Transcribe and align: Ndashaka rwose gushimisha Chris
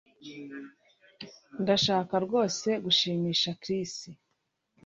Ndashaka 1.61 2.13
rwose 2.25 2.69
gushimisha 2.83 3.49
Chris 3.61 3.93